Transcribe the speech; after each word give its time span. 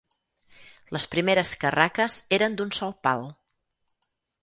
Les 0.97 1.05
primeres 1.11 1.53
carraques 1.65 2.17
eren 2.41 2.59
d'un 2.61 2.75
sol 2.81 2.99
pal. 3.09 3.27